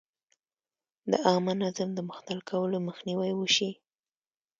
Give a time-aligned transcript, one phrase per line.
[1.11, 3.71] د عامه نظم د مختل کولو مخنیوی وشي.